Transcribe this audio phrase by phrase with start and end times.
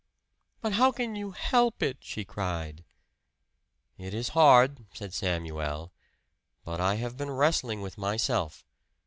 [0.61, 2.83] "But how can you help it?" she cried.
[3.99, 5.91] "It is hard," said Samuel;
[6.65, 8.65] "but I have been wrestling with myself.